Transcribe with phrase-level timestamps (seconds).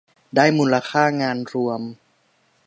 [0.35, 1.81] ได้มูลค่างานรวม